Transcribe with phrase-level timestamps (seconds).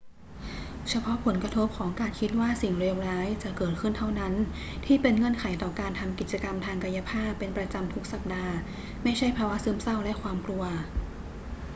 [0.89, 4.33] เฉพาะผลกระทบของการคิดว่าสิ่งเลวร้ายจะเกิดขึ้นเท่านั้น
[4.85, 8.55] ที่เป็นเงื่อนไขต่อการทำกิจกรรมทางกายภาพเป็นประจำทุกสัปดาห์
[9.03, 10.63] ไม่ใช่ภาวะซึมเศร้าและความกลัว